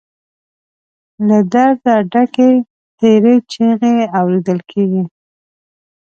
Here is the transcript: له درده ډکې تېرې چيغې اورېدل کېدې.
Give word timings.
له 1.27 1.37
درده 1.53 1.95
ډکې 2.11 2.49
تېرې 2.99 3.35
چيغې 3.51 3.95
اورېدل 4.19 4.59
کېدې. 4.71 5.03